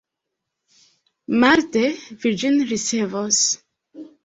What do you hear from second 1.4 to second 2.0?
Marde